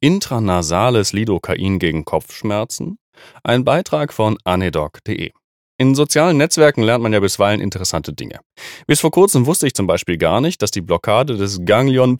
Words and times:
Intranasales 0.00 1.12
Lidocain 1.12 1.78
gegen 1.78 2.04
Kopfschmerzen? 2.04 2.98
Ein 3.42 3.64
Beitrag 3.64 4.12
von 4.12 4.36
anedoc.de. 4.44 5.30
In 5.78 5.94
sozialen 5.94 6.36
Netzwerken 6.36 6.82
lernt 6.82 7.02
man 7.02 7.12
ja 7.12 7.20
bisweilen 7.20 7.60
interessante 7.60 8.12
Dinge. 8.12 8.40
Bis 8.86 9.00
vor 9.00 9.10
kurzem 9.10 9.46
wusste 9.46 9.66
ich 9.66 9.74
zum 9.74 9.86
Beispiel 9.86 10.18
gar 10.18 10.40
nicht, 10.40 10.62
dass 10.62 10.70
die 10.70 10.80
Blockade 10.80 11.36
des 11.36 11.64
Ganglion 11.64 12.18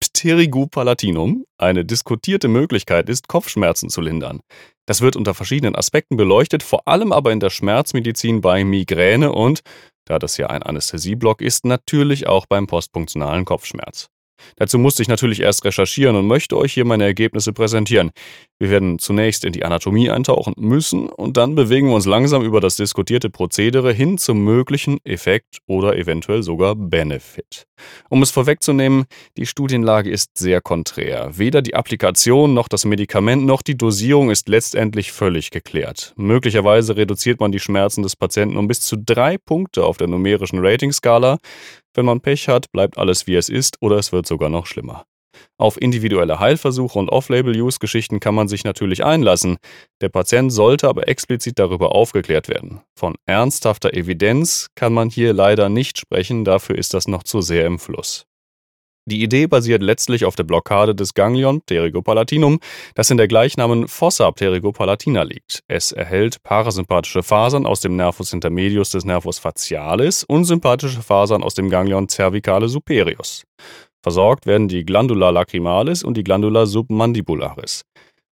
pterigopalatinum 0.00 1.44
eine 1.58 1.84
diskutierte 1.84 2.48
Möglichkeit 2.48 3.08
ist, 3.08 3.28
Kopfschmerzen 3.28 3.88
zu 3.88 4.00
lindern. 4.00 4.40
Das 4.86 5.00
wird 5.00 5.16
unter 5.16 5.34
verschiedenen 5.34 5.76
Aspekten 5.76 6.16
beleuchtet, 6.16 6.62
vor 6.62 6.86
allem 6.86 7.12
aber 7.12 7.32
in 7.32 7.40
der 7.40 7.50
Schmerzmedizin 7.50 8.40
bei 8.40 8.64
Migräne 8.64 9.32
und, 9.32 9.60
da 10.06 10.18
das 10.18 10.36
ja 10.36 10.48
ein 10.48 10.62
Anästhesieblock 10.62 11.40
ist, 11.40 11.64
natürlich 11.64 12.26
auch 12.26 12.46
beim 12.46 12.66
postfunktionalen 12.66 13.44
Kopfschmerz. 13.44 14.08
Dazu 14.56 14.78
musste 14.78 15.02
ich 15.02 15.08
natürlich 15.08 15.40
erst 15.40 15.64
recherchieren 15.64 16.16
und 16.16 16.26
möchte 16.26 16.56
euch 16.56 16.72
hier 16.72 16.84
meine 16.84 17.04
Ergebnisse 17.04 17.52
präsentieren. 17.52 18.10
Wir 18.58 18.70
werden 18.70 18.98
zunächst 18.98 19.44
in 19.44 19.52
die 19.52 19.64
Anatomie 19.64 20.10
eintauchen 20.10 20.54
müssen 20.56 21.08
und 21.08 21.36
dann 21.36 21.54
bewegen 21.54 21.88
wir 21.88 21.94
uns 21.94 22.06
langsam 22.06 22.42
über 22.42 22.60
das 22.60 22.76
diskutierte 22.76 23.30
Prozedere 23.30 23.92
hin 23.92 24.18
zum 24.18 24.44
möglichen 24.44 24.98
Effekt 25.04 25.58
oder 25.66 25.96
eventuell 25.96 26.42
sogar 26.42 26.76
Benefit. 26.76 27.66
Um 28.08 28.22
es 28.22 28.30
vorwegzunehmen, 28.30 29.06
die 29.36 29.46
Studienlage 29.46 30.10
ist 30.10 30.38
sehr 30.38 30.60
konträr. 30.60 31.30
Weder 31.36 31.62
die 31.62 31.74
Applikation 31.74 32.54
noch 32.54 32.68
das 32.68 32.84
Medikament 32.84 33.44
noch 33.44 33.62
die 33.62 33.76
Dosierung 33.76 34.30
ist 34.30 34.48
letztendlich 34.48 35.12
völlig 35.12 35.50
geklärt. 35.50 36.12
Möglicherweise 36.16 36.96
reduziert 36.96 37.40
man 37.40 37.52
die 37.52 37.60
Schmerzen 37.60 38.02
des 38.02 38.16
Patienten 38.16 38.56
um 38.56 38.68
bis 38.68 38.80
zu 38.80 38.96
drei 38.96 39.38
Punkte 39.38 39.84
auf 39.84 39.96
der 39.96 40.08
numerischen 40.08 40.64
Ratingskala. 40.64 41.38
Wenn 41.94 42.06
man 42.06 42.20
Pech 42.20 42.48
hat, 42.48 42.72
bleibt 42.72 42.98
alles 42.98 43.26
wie 43.26 43.34
es 43.34 43.48
ist 43.48 43.76
oder 43.80 43.96
es 43.96 44.12
wird 44.12 44.26
sogar 44.26 44.48
noch 44.48 44.66
schlimmer. 44.66 45.04
Auf 45.58 45.80
individuelle 45.80 46.40
Heilversuche 46.40 46.98
und 46.98 47.08
Off-Label-Use-Geschichten 47.08 48.20
kann 48.20 48.34
man 48.34 48.48
sich 48.48 48.64
natürlich 48.64 49.04
einlassen. 49.04 49.56
Der 50.00 50.08
Patient 50.08 50.52
sollte 50.52 50.88
aber 50.88 51.08
explizit 51.08 51.58
darüber 51.58 51.94
aufgeklärt 51.94 52.48
werden. 52.48 52.80
Von 52.98 53.14
ernsthafter 53.26 53.94
Evidenz 53.94 54.68
kann 54.74 54.92
man 54.92 55.08
hier 55.08 55.32
leider 55.32 55.68
nicht 55.68 55.98
sprechen, 55.98 56.44
dafür 56.44 56.76
ist 56.76 56.94
das 56.94 57.08
noch 57.08 57.22
zu 57.22 57.40
sehr 57.40 57.66
im 57.66 57.78
Fluss. 57.78 58.26
Die 59.04 59.22
Idee 59.22 59.48
basiert 59.48 59.82
letztlich 59.82 60.24
auf 60.24 60.36
der 60.36 60.44
Blockade 60.44 60.94
des 60.94 61.14
Ganglion 61.14 61.60
pterigopalatinum, 61.62 62.60
das 62.94 63.10
in 63.10 63.16
der 63.16 63.26
gleichnamigen 63.26 63.88
Fossa 63.88 64.30
pterigopalatina 64.30 65.24
liegt. 65.24 65.64
Es 65.66 65.90
erhält 65.90 66.40
parasympathische 66.44 67.24
Fasern 67.24 67.66
aus 67.66 67.80
dem 67.80 67.96
Nervus 67.96 68.32
intermedius 68.32 68.90
des 68.90 69.04
Nervus 69.04 69.40
facialis 69.40 70.22
und 70.22 70.44
sympathische 70.44 71.02
Fasern 71.02 71.42
aus 71.42 71.54
dem 71.54 71.68
Ganglion 71.68 72.08
cervicale 72.08 72.68
superius. 72.68 73.42
Versorgt 74.04 74.46
werden 74.46 74.68
die 74.68 74.84
Glandula 74.84 75.30
lacrimalis 75.30 76.04
und 76.04 76.16
die 76.16 76.24
Glandula 76.24 76.66
submandibularis. 76.66 77.82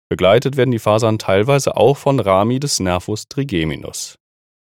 Begleitet 0.08 0.56
werden 0.56 0.72
die 0.72 0.78
Fasern 0.78 1.18
teilweise 1.18 1.76
auch 1.76 1.96
von 1.96 2.20
Rami 2.20 2.60
des 2.60 2.78
Nervus 2.78 3.26
trigeminus. 3.28 4.19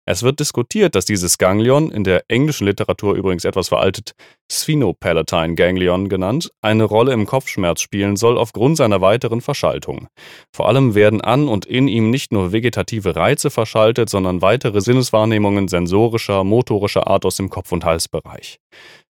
Es 0.06 0.22
wird 0.22 0.40
diskutiert, 0.40 0.94
dass 0.94 1.04
dieses 1.04 1.38
Ganglion, 1.38 1.90
in 1.90 2.04
der 2.04 2.24
englischen 2.28 2.66
Literatur 2.66 3.14
übrigens 3.14 3.44
etwas 3.44 3.68
veraltet 3.68 4.14
Sphenopalatine 4.50 5.54
Ganglion 5.54 6.08
genannt, 6.08 6.50
eine 6.62 6.84
Rolle 6.84 7.12
im 7.12 7.26
Kopfschmerz 7.26 7.80
spielen 7.80 8.16
soll 8.16 8.36
aufgrund 8.36 8.76
seiner 8.76 9.00
weiteren 9.00 9.40
Verschaltung. 9.40 10.08
Vor 10.52 10.68
allem 10.68 10.94
werden 10.94 11.20
an 11.20 11.46
und 11.46 11.66
in 11.66 11.86
ihm 11.86 12.10
nicht 12.10 12.32
nur 12.32 12.50
vegetative 12.50 13.14
Reize 13.14 13.50
verschaltet, 13.50 14.08
sondern 14.08 14.42
weitere 14.42 14.80
Sinneswahrnehmungen 14.80 15.68
sensorischer, 15.68 16.42
motorischer 16.42 17.06
Art 17.06 17.24
aus 17.24 17.36
dem 17.36 17.50
Kopf- 17.50 17.72
und 17.72 17.84
Halsbereich. 17.84 18.58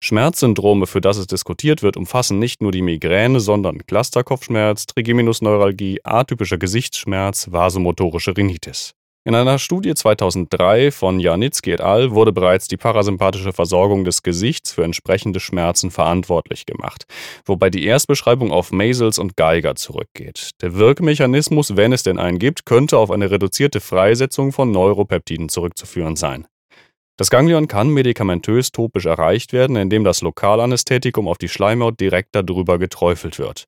Schmerzsyndrome, 0.03 0.87
für 0.87 1.01
das 1.01 1.17
es 1.17 1.27
diskutiert 1.27 1.83
wird, 1.83 1.97
umfassen 1.97 2.39
nicht 2.39 2.61
nur 2.61 2.71
die 2.71 2.81
Migräne, 2.81 3.39
sondern 3.39 3.85
Clusterkopfschmerz, 3.85 4.87
Trigeminusneuralgie, 4.87 5.99
atypischer 6.03 6.57
Gesichtsschmerz, 6.57 7.51
vasomotorische 7.51 8.35
Rhinitis. 8.35 8.96
In 9.27 9.35
einer 9.35 9.59
Studie 9.59 9.93
2003 9.93 10.89
von 10.89 11.19
Janitzki 11.19 11.73
et 11.73 11.81
al. 11.81 12.11
wurde 12.11 12.31
bereits 12.31 12.69
die 12.69 12.77
parasympathische 12.77 13.51
Versorgung 13.51 14.05
des 14.05 14.23
Gesichts 14.23 14.71
für 14.71 14.85
entsprechende 14.85 15.41
Schmerzen 15.41 15.91
verantwortlich 15.91 16.65
gemacht, 16.65 17.03
wobei 17.45 17.69
die 17.69 17.83
Erstbeschreibung 17.83 18.53
auf 18.53 18.71
Masels 18.71 19.19
und 19.19 19.35
Geiger 19.35 19.75
zurückgeht. 19.75 20.51
Der 20.61 20.75
Wirkmechanismus, 20.75 21.75
wenn 21.75 21.91
es 21.91 22.03
denn 22.03 22.19
einen 22.19 22.39
gibt, 22.39 22.65
könnte 22.65 22.97
auf 22.97 23.11
eine 23.11 23.29
reduzierte 23.29 23.81
Freisetzung 23.81 24.53
von 24.53 24.71
Neuropeptiden 24.71 25.49
zurückzuführen 25.49 26.15
sein. 26.15 26.47
Das 27.17 27.29
Ganglion 27.29 27.67
kann 27.67 27.89
medikamentös 27.89 28.71
topisch 28.71 29.07
erreicht 29.07 29.51
werden, 29.51 29.75
indem 29.75 30.05
das 30.05 30.21
Lokalanästhetikum 30.21 31.27
auf 31.27 31.37
die 31.37 31.49
Schleimhaut 31.49 31.99
direkt 31.99 32.33
darüber 32.33 32.79
geträufelt 32.79 33.39
wird. 33.39 33.65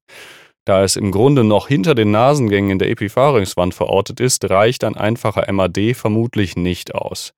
Da 0.70 0.84
es 0.84 0.98
im 0.98 1.12
Grunde 1.12 1.44
noch 1.44 1.68
hinter 1.68 1.96
den 1.96 2.12
Nasengängen 2.12 2.70
in 2.70 2.78
der 2.78 2.92
Epipharynxwand 2.92 3.74
verortet 3.74 4.20
ist, 4.20 4.48
reicht 4.52 4.84
ein 4.84 4.96
einfacher 4.96 5.52
MAD 5.52 5.96
vermutlich 5.96 6.58
nicht 6.58 6.94
aus. 6.94 7.34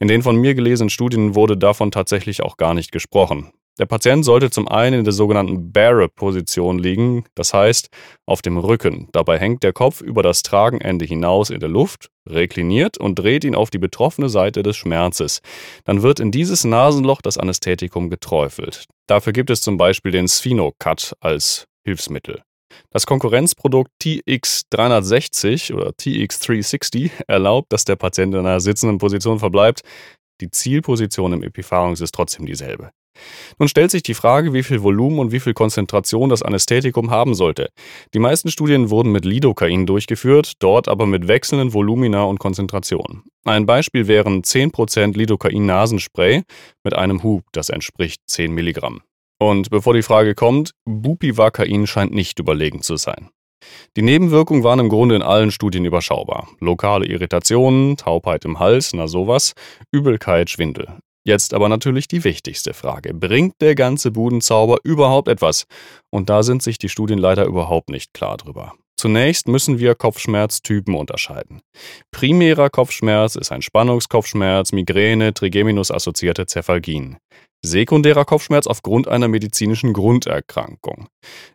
In 0.00 0.08
den 0.08 0.22
von 0.22 0.36
mir 0.36 0.54
gelesenen 0.54 0.90
Studien 0.90 1.34
wurde 1.34 1.56
davon 1.56 1.90
tatsächlich 1.92 2.42
auch 2.42 2.58
gar 2.58 2.74
nicht 2.74 2.92
gesprochen. 2.92 3.52
Der 3.78 3.86
Patient 3.86 4.22
sollte 4.22 4.50
zum 4.50 4.68
einen 4.68 4.98
in 4.98 5.04
der 5.04 5.14
sogenannten 5.14 5.72
Barre-Position 5.72 6.78
liegen, 6.78 7.24
das 7.34 7.54
heißt 7.54 7.88
auf 8.26 8.42
dem 8.42 8.58
Rücken. 8.58 9.08
Dabei 9.12 9.38
hängt 9.38 9.62
der 9.62 9.72
Kopf 9.72 10.02
über 10.02 10.22
das 10.22 10.42
Tragenende 10.42 11.06
hinaus 11.06 11.48
in 11.48 11.60
der 11.60 11.70
Luft, 11.70 12.10
rekliniert 12.28 12.98
und 12.98 13.18
dreht 13.18 13.44
ihn 13.44 13.54
auf 13.54 13.70
die 13.70 13.78
betroffene 13.78 14.28
Seite 14.28 14.62
des 14.62 14.76
Schmerzes. 14.76 15.40
Dann 15.84 16.02
wird 16.02 16.20
in 16.20 16.30
dieses 16.30 16.64
Nasenloch 16.64 17.22
das 17.22 17.38
Anästhetikum 17.38 18.10
geträufelt. 18.10 18.84
Dafür 19.06 19.32
gibt 19.32 19.48
es 19.48 19.62
zum 19.62 19.78
Beispiel 19.78 20.12
den 20.12 20.28
Spheno-Cut 20.28 21.14
als 21.20 21.66
Hilfsmittel. 21.82 22.42
Das 22.90 23.06
Konkurrenzprodukt 23.06 23.90
TX360 24.02 25.74
oder 25.74 25.90
TX360 25.90 27.10
erlaubt, 27.26 27.72
dass 27.72 27.84
der 27.84 27.96
Patient 27.96 28.34
in 28.34 28.40
einer 28.40 28.60
sitzenden 28.60 28.98
Position 28.98 29.38
verbleibt. 29.38 29.80
Die 30.40 30.50
Zielposition 30.50 31.32
im 31.32 31.42
Epipharynx 31.42 32.00
ist 32.00 32.14
trotzdem 32.14 32.46
dieselbe. 32.46 32.90
Nun 33.58 33.68
stellt 33.68 33.90
sich 33.90 34.02
die 34.02 34.14
Frage, 34.14 34.52
wie 34.52 34.62
viel 34.62 34.82
Volumen 34.82 35.18
und 35.18 35.32
wie 35.32 35.40
viel 35.40 35.54
Konzentration 35.54 36.28
das 36.28 36.42
Anästhetikum 36.42 37.10
haben 37.10 37.34
sollte. 37.34 37.70
Die 38.12 38.18
meisten 38.18 38.50
Studien 38.50 38.90
wurden 38.90 39.12
mit 39.12 39.24
Lidocain 39.24 39.86
durchgeführt, 39.86 40.54
dort 40.58 40.88
aber 40.88 41.06
mit 41.06 41.28
wechselnden 41.28 41.72
Volumina 41.72 42.24
und 42.24 42.38
Konzentrationen. 42.38 43.22
Ein 43.44 43.66
Beispiel 43.66 44.08
wären 44.08 44.42
10% 44.42 45.16
Lidocain-Nasenspray 45.16 46.42
mit 46.82 46.94
einem 46.94 47.22
Hub, 47.22 47.44
das 47.52 47.68
entspricht 47.68 48.20
10 48.26 48.52
Milligramm. 48.52 49.02
Und 49.44 49.68
bevor 49.68 49.92
die 49.92 50.02
Frage 50.02 50.34
kommt, 50.34 50.70
Bupivacain 50.86 51.86
scheint 51.86 52.14
nicht 52.14 52.38
überlegen 52.38 52.80
zu 52.80 52.96
sein. 52.96 53.28
Die 53.94 54.00
Nebenwirkungen 54.00 54.64
waren 54.64 54.78
im 54.78 54.88
Grunde 54.88 55.16
in 55.16 55.22
allen 55.22 55.50
Studien 55.50 55.84
überschaubar. 55.84 56.48
Lokale 56.60 57.04
Irritationen, 57.04 57.98
Taubheit 57.98 58.46
im 58.46 58.58
Hals, 58.58 58.94
na 58.94 59.06
sowas, 59.06 59.52
Übelkeit, 59.92 60.48
Schwindel. 60.48 60.88
Jetzt 61.26 61.52
aber 61.52 61.68
natürlich 61.68 62.08
die 62.08 62.24
wichtigste 62.24 62.72
Frage. 62.72 63.12
Bringt 63.12 63.60
der 63.60 63.74
ganze 63.74 64.12
Budenzauber 64.12 64.78
überhaupt 64.82 65.28
etwas? 65.28 65.66
Und 66.10 66.30
da 66.30 66.42
sind 66.42 66.62
sich 66.62 66.78
die 66.78 66.88
Studien 66.88 67.18
leider 67.18 67.44
überhaupt 67.44 67.90
nicht 67.90 68.14
klar 68.14 68.38
drüber. 68.38 68.72
Zunächst 68.96 69.46
müssen 69.46 69.78
wir 69.78 69.94
Kopfschmerztypen 69.94 70.94
unterscheiden. 70.94 71.60
Primärer 72.12 72.70
Kopfschmerz 72.70 73.36
ist 73.36 73.52
ein 73.52 73.60
Spannungskopfschmerz, 73.60 74.72
Migräne, 74.72 75.34
Trigeminus-assoziierte 75.34 76.46
Cephalgien 76.46 77.18
sekundärer 77.64 78.24
Kopfschmerz 78.24 78.66
aufgrund 78.66 79.08
einer 79.08 79.28
medizinischen 79.28 79.92
Grunderkrankung. 79.92 81.08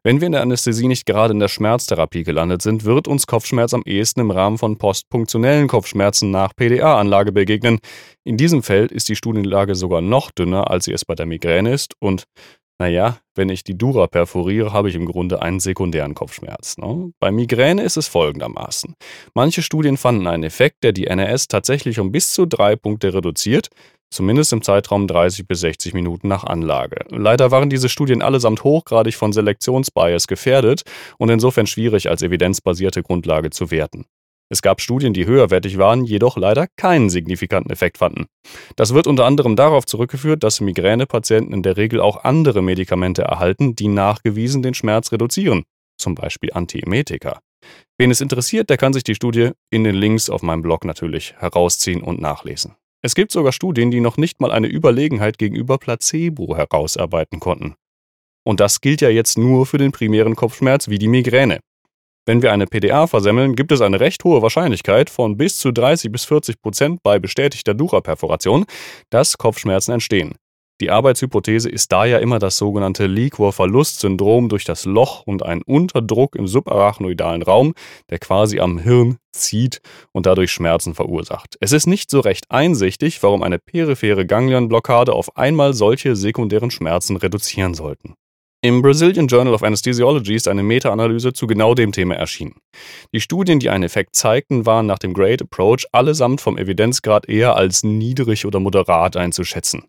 Wenn 0.03 0.19
wir 0.19 0.25
in 0.25 0.31
der 0.33 0.41
Anästhesie 0.41 0.87
nicht 0.87 1.05
gerade 1.05 1.33
in 1.33 1.39
der 1.39 1.47
Schmerztherapie 1.47 2.23
gelandet 2.23 2.61
sind, 2.61 2.83
wird 2.83 3.07
uns 3.07 3.27
Kopfschmerz 3.27 3.73
am 3.73 3.83
ehesten 3.85 4.21
im 4.21 4.31
Rahmen 4.31 4.57
von 4.57 4.77
postpunktionellen 4.77 5.67
Kopfschmerzen 5.67 6.31
nach 6.31 6.55
PDA-Anlage 6.55 7.31
begegnen. 7.31 7.79
In 8.23 8.37
diesem 8.37 8.63
Feld 8.63 8.91
ist 8.91 9.09
die 9.09 9.15
Studienlage 9.15 9.75
sogar 9.75 10.01
noch 10.01 10.31
dünner, 10.31 10.69
als 10.69 10.85
sie 10.85 10.93
es 10.93 11.05
bei 11.05 11.15
der 11.15 11.25
Migräne 11.25 11.71
ist 11.71 11.93
und 11.99 12.25
naja, 12.79 13.17
wenn 13.35 13.49
ich 13.49 13.63
die 13.65 13.77
Dura 13.77 14.07
perforiere, 14.07 14.71
habe 14.71 14.89
ich 14.89 14.95
im 14.95 15.05
Grunde 15.05 15.41
einen 15.41 15.59
sekundären 15.59 16.15
Kopfschmerz. 16.15 16.77
Ne? 16.77 17.11
Bei 17.19 17.29
Migräne 17.29 17.83
ist 17.83 17.97
es 17.97 18.07
folgendermaßen. 18.07 18.95
Manche 19.33 19.61
Studien 19.61 19.97
fanden 19.97 20.27
einen 20.27 20.43
Effekt, 20.43 20.83
der 20.83 20.93
die 20.93 21.07
NRS 21.07 21.49
tatsächlich 21.49 21.99
um 21.99 22.11
bis 22.11 22.33
zu 22.33 22.45
drei 22.45 22.77
Punkte 22.77 23.13
reduziert, 23.13 23.67
zumindest 24.09 24.53
im 24.53 24.61
Zeitraum 24.61 25.07
30 25.07 25.45
bis 25.45 25.59
60 25.59 25.93
Minuten 25.93 26.29
nach 26.29 26.45
Anlage. 26.45 27.05
Leider 27.09 27.51
waren 27.51 27.69
diese 27.69 27.89
Studien 27.89 28.21
allesamt 28.21 28.63
hochgradig 28.63 29.15
von 29.15 29.33
Selektionsbias 29.33 30.27
gefährdet 30.27 30.83
und 31.17 31.29
insofern 31.29 31.67
schwierig 31.67 32.09
als 32.09 32.21
evidenzbasierte 32.21 33.03
Grundlage 33.03 33.49
zu 33.49 33.71
werten. 33.71 34.05
Es 34.51 34.63
gab 34.63 34.81
Studien, 34.81 35.13
die 35.13 35.27
höherwertig 35.27 35.77
waren, 35.77 36.05
jedoch 36.05 36.35
leider 36.35 36.67
keinen 36.75 37.11
signifikanten 37.11 37.71
Effekt 37.71 37.99
fanden. 37.99 38.25
Das 38.75 38.95
wird 38.95 39.05
unter 39.05 39.25
anderem 39.25 39.55
darauf 39.55 39.85
zurückgeführt, 39.85 40.43
dass 40.43 40.59
Migränepatienten 40.59 41.53
in 41.53 41.61
der 41.61 41.77
Regel 41.77 42.01
auch 42.01 42.23
andere 42.23 42.63
Medikamente 42.63 43.21
erhalten, 43.21 43.75
die 43.75 43.87
nachgewiesen 43.87 44.63
den 44.63 44.73
Schmerz 44.73 45.11
reduzieren, 45.11 45.63
zum 45.97 46.15
Beispiel 46.15 46.51
Antiemetika. 46.51 47.39
Wen 47.99 48.09
es 48.09 48.21
interessiert, 48.21 48.69
der 48.69 48.77
kann 48.77 48.93
sich 48.93 49.03
die 49.03 49.15
Studie 49.15 49.51
in 49.69 49.83
den 49.83 49.95
Links 49.95 50.29
auf 50.29 50.41
meinem 50.41 50.63
Blog 50.63 50.83
natürlich 50.83 51.35
herausziehen 51.37 52.01
und 52.01 52.19
nachlesen. 52.19 52.75
Es 53.01 53.15
gibt 53.15 53.31
sogar 53.31 53.51
Studien, 53.51 53.91
die 53.91 54.01
noch 54.01 54.17
nicht 54.17 54.41
mal 54.41 54.51
eine 54.51 54.67
Überlegenheit 54.67 55.37
gegenüber 55.37 55.77
Placebo 55.77 56.57
herausarbeiten 56.57 57.39
konnten. 57.39 57.75
Und 58.43 58.59
das 58.59 58.81
gilt 58.81 59.01
ja 59.01 59.09
jetzt 59.09 59.37
nur 59.37 59.65
für 59.65 59.77
den 59.77 59.91
primären 59.91 60.35
Kopfschmerz 60.35 60.89
wie 60.89 60.97
die 60.97 61.07
Migräne. 61.07 61.59
Wenn 62.29 62.43
wir 62.43 62.53
eine 62.53 62.67
PDA 62.67 63.07
versemmeln, 63.07 63.55
gibt 63.55 63.71
es 63.71 63.81
eine 63.81 63.99
recht 63.99 64.23
hohe 64.23 64.43
Wahrscheinlichkeit 64.43 65.09
von 65.09 65.35
bis 65.35 65.57
zu 65.57 65.71
30 65.71 66.11
bis 66.11 66.25
40 66.25 66.61
Prozent 66.61 67.01
bei 67.01 67.17
bestätigter 67.17 67.73
Dura-Perforation, 67.73 68.65
dass 69.09 69.39
Kopfschmerzen 69.39 69.93
entstehen. 69.93 70.35
Die 70.79 70.91
Arbeitshypothese 70.91 71.69
ist 71.69 71.91
da 71.91 72.05
ja 72.05 72.19
immer 72.19 72.37
das 72.37 72.59
sogenannte 72.59 73.07
Liquor-Verlust-Syndrom 73.07 74.47
durch 74.47 74.63
das 74.63 74.85
Loch 74.85 75.23
und 75.25 75.41
einen 75.41 75.63
Unterdruck 75.63 76.35
im 76.35 76.47
subarachnoidalen 76.47 77.41
Raum, 77.41 77.73
der 78.11 78.19
quasi 78.19 78.59
am 78.59 78.77
Hirn 78.77 79.17
zieht 79.31 79.81
und 80.11 80.27
dadurch 80.27 80.51
Schmerzen 80.51 80.93
verursacht. 80.93 81.57
Es 81.61 81.71
ist 81.71 81.87
nicht 81.87 82.11
so 82.11 82.19
recht 82.19 82.45
einsichtig, 82.49 83.23
warum 83.23 83.41
eine 83.41 83.57
periphere 83.57 84.27
Ganglionblockade 84.27 85.13
auf 85.13 85.35
einmal 85.35 85.73
solche 85.73 86.15
sekundären 86.15 86.69
Schmerzen 86.69 87.17
reduzieren 87.17 87.73
sollten. 87.73 88.13
Im 88.61 88.81
Brazilian 88.81 89.27
Journal 89.27 89.53
of 89.53 89.63
Anesthesiology 89.63 90.35
ist 90.35 90.49
eine 90.49 90.63
Meta-Analyse 90.63 91.31
zu 91.31 91.47
genau 91.47 91.75
dem 91.75 91.93
Thema 91.93 92.15
erschienen. 92.15 92.55
Die 93.13 93.21
Studien, 93.21 93.59
die 93.59 93.69
einen 93.69 93.85
Effekt 93.85 94.17
zeigten, 94.17 94.65
waren 94.65 94.85
nach 94.85 94.99
dem 94.99 95.13
Great 95.13 95.41
Approach 95.41 95.85
allesamt 95.93 96.41
vom 96.41 96.57
Evidenzgrad 96.57 97.29
eher 97.29 97.55
als 97.55 97.83
niedrig 97.83 98.45
oder 98.45 98.59
moderat 98.59 99.15
einzuschätzen. 99.15 99.85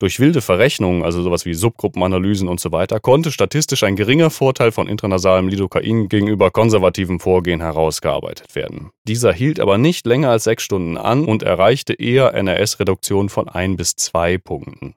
Durch 0.00 0.18
wilde 0.18 0.40
Verrechnungen, 0.40 1.04
also 1.04 1.22
sowas 1.22 1.46
wie 1.46 1.54
Subgruppenanalysen 1.54 2.48
und 2.48 2.58
so 2.58 2.72
weiter, 2.72 2.98
konnte 2.98 3.30
statistisch 3.30 3.84
ein 3.84 3.94
geringer 3.94 4.30
Vorteil 4.30 4.72
von 4.72 4.88
intranasalem 4.88 5.46
Lidocain 5.46 6.08
gegenüber 6.08 6.50
konservativem 6.50 7.20
Vorgehen 7.20 7.60
herausgearbeitet 7.60 8.56
werden. 8.56 8.90
Dieser 9.06 9.32
hielt 9.32 9.60
aber 9.60 9.78
nicht 9.78 10.04
länger 10.04 10.30
als 10.30 10.44
sechs 10.44 10.64
Stunden 10.64 10.96
an 10.96 11.26
und 11.26 11.44
erreichte 11.44 11.92
eher 11.92 12.34
NRS-Reduktion 12.34 13.28
von 13.28 13.48
ein 13.48 13.76
bis 13.76 13.94
zwei 13.94 14.36
Punkten. 14.36 14.96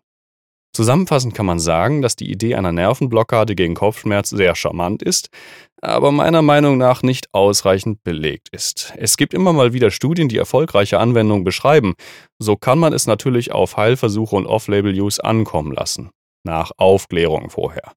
Zusammenfassend 0.75 1.35
kann 1.35 1.45
man 1.45 1.59
sagen, 1.59 2.01
dass 2.01 2.15
die 2.15 2.31
Idee 2.31 2.55
einer 2.55 2.71
Nervenblockade 2.71 3.53
gegen 3.53 3.75
Kopfschmerz 3.75 4.31
sehr 4.31 4.55
charmant 4.55 5.03
ist, 5.03 5.29
aber 5.81 6.11
meiner 6.11 6.41
Meinung 6.41 6.77
nach 6.79 7.03
nicht 7.03 7.27
ausreichend 7.31 8.03
belegt 8.03 8.49
ist. 8.51 8.91
Es 8.97 9.15
gibt 9.15 9.35
immer 9.35 9.53
mal 9.53 9.73
wieder 9.73 9.91
Studien, 9.91 10.29
die 10.29 10.37
erfolgreiche 10.37 10.99
Anwendungen 10.99 11.43
beschreiben. 11.43 11.93
So 12.39 12.55
kann 12.55 12.79
man 12.79 12.91
es 12.91 13.05
natürlich 13.05 13.51
auf 13.51 13.77
Heilversuche 13.77 14.35
und 14.35 14.47
Off-Label-Use 14.47 15.23
ankommen 15.23 15.73
lassen. 15.73 16.09
Nach 16.45 16.71
Aufklärung 16.77 17.51
vorher. 17.51 17.93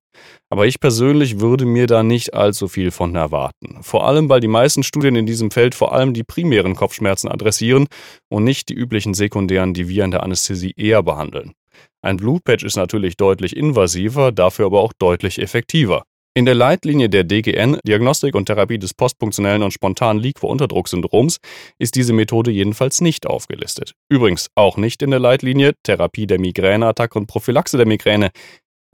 Aber 0.50 0.66
ich 0.66 0.78
persönlich 0.78 1.40
würde 1.40 1.64
mir 1.64 1.86
da 1.86 2.02
nicht 2.02 2.34
allzu 2.34 2.68
viel 2.68 2.90
von 2.90 3.14
erwarten. 3.14 3.78
Vor 3.82 4.06
allem, 4.06 4.28
weil 4.28 4.40
die 4.40 4.48
meisten 4.48 4.82
Studien 4.82 5.16
in 5.16 5.26
diesem 5.26 5.50
Feld 5.50 5.74
vor 5.74 5.92
allem 5.92 6.14
die 6.14 6.22
primären 6.24 6.76
Kopfschmerzen 6.76 7.28
adressieren 7.28 7.86
und 8.28 8.44
nicht 8.44 8.68
die 8.68 8.74
üblichen 8.74 9.14
sekundären, 9.14 9.74
die 9.74 9.88
wir 9.88 10.04
in 10.04 10.12
der 10.12 10.22
Anästhesie 10.22 10.74
eher 10.76 11.02
behandeln. 11.02 11.54
Ein 12.02 12.18
Blutpatch 12.18 12.64
ist 12.64 12.76
natürlich 12.76 13.16
deutlich 13.16 13.56
invasiver, 13.56 14.32
dafür 14.32 14.66
aber 14.66 14.80
auch 14.80 14.92
deutlich 14.92 15.40
effektiver. 15.40 16.04
In 16.36 16.44
der 16.44 16.54
Leitlinie 16.54 17.08
der 17.08 17.24
DGN, 17.24 17.78
Diagnostik 17.86 18.34
und 18.34 18.44
Therapie 18.44 18.78
des 18.78 18.92
postfunktionellen 18.92 19.62
und 19.62 19.72
spontanen 19.72 20.22
Liquor-Unterdrucksyndroms, 20.22 21.38
ist 21.78 21.94
diese 21.94 22.12
Methode 22.12 22.50
jedenfalls 22.50 23.00
nicht 23.00 23.26
aufgelistet. 23.26 23.94
Übrigens 24.10 24.48
auch 24.54 24.76
nicht 24.76 25.00
in 25.00 25.10
der 25.10 25.18
Leitlinie 25.18 25.72
Therapie 25.82 26.26
der 26.26 26.38
Migräneattacke 26.38 27.18
und 27.18 27.26
Prophylaxe 27.26 27.78
der 27.78 27.86
Migräne. 27.86 28.32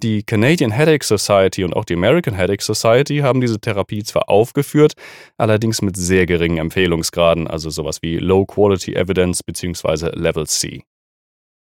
Die 0.00 0.23
Canadian 0.23 0.70
Headache 0.70 1.05
Society 1.05 1.64
und 1.64 1.75
auch 1.75 1.85
die 1.85 1.94
American 1.94 2.35
Headache 2.35 2.62
Society 2.62 3.19
haben 3.19 3.40
diese 3.40 3.61
Therapie 3.61 4.05
zwar 4.05 4.28
aufgeführt, 4.28 4.93
allerdings 5.37 5.82
mit 5.82 5.96
sehr 5.96 6.26
geringen 6.26 6.58
Empfehlungsgraden, 6.58 7.49
also 7.49 7.70
sowas 7.70 8.02
wie 8.02 8.19
Low 8.19 8.46
Quality 8.46 8.94
Evidence 8.94 9.43
bzw. 9.43 10.11
Level 10.14 10.46
C. 10.46 10.85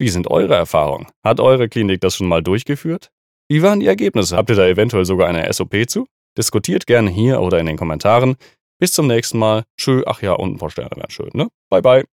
Wie 0.01 0.09
sind 0.09 0.31
eure 0.31 0.55
Erfahrungen? 0.55 1.09
Hat 1.23 1.41
eure 1.41 1.69
Klinik 1.69 2.01
das 2.01 2.17
schon 2.17 2.27
mal 2.27 2.43
durchgeführt? 2.43 3.11
Wie 3.51 3.63
waren 3.63 3.81
die 3.81 3.87
Ergebnisse? 3.87 4.35
Habt 4.35 4.49
ihr 4.49 4.57
da 4.57 4.67
eventuell 4.67 5.05
sogar 5.05 5.29
eine 5.29 5.53
SOP 5.53 5.75
zu? 5.87 6.07
Diskutiert 6.39 6.87
gerne 6.87 7.11
hier 7.11 7.43
oder 7.43 7.61
in 7.61 7.67
den 7.67 7.77
Kommentaren. 7.77 8.37
Bis 8.79 8.95
zum 8.95 9.07
nächsten 9.07 9.39
Mal. 9.39 9.65
Tschö, 9.77 10.03
ach 10.07 10.23
ja, 10.23 10.33
und 10.33 10.55
ein 10.55 10.57
paar 10.57 10.71
Sterne 10.71 10.97
wären 10.97 11.11
schön, 11.11 11.29
ne? 11.35 11.49
Bye, 11.69 11.83
bye. 11.83 12.05